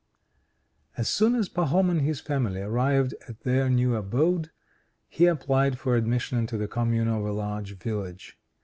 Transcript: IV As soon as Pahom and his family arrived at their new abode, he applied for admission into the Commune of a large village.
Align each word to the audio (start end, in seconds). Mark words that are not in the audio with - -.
IV 0.93 1.01
As 1.01 1.09
soon 1.09 1.35
as 1.35 1.47
Pahom 1.47 1.91
and 1.91 2.01
his 2.01 2.19
family 2.19 2.59
arrived 2.59 3.13
at 3.27 3.41
their 3.41 3.69
new 3.69 3.95
abode, 3.95 4.49
he 5.07 5.27
applied 5.27 5.77
for 5.77 5.95
admission 5.95 6.39
into 6.39 6.57
the 6.57 6.67
Commune 6.67 7.07
of 7.07 7.23
a 7.23 7.31
large 7.31 7.77
village. 7.77 8.39